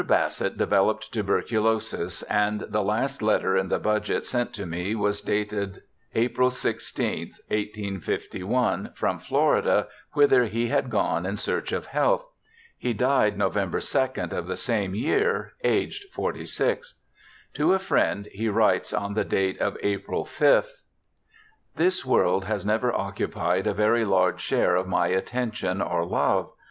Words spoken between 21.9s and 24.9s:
world has never occupied a very large share of